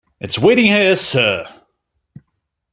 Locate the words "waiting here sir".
0.39-1.45